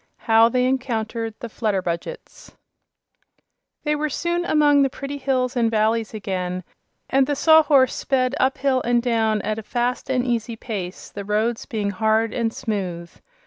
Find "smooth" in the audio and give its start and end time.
12.51-13.11